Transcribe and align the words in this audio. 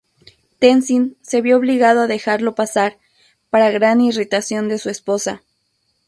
Tenzin 0.57 1.15
se 1.21 1.41
vio 1.43 1.57
obligado 1.57 2.01
a 2.01 2.07
dejarlo 2.07 2.55
pasar, 2.55 2.97
para 3.51 3.69
gran 3.69 4.01
irritación 4.01 4.67
de 4.67 4.79
su 4.79 4.89
esposa. 4.89 5.43